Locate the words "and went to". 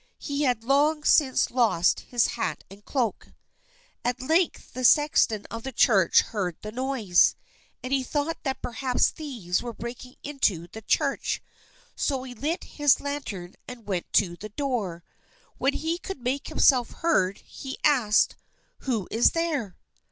13.67-14.35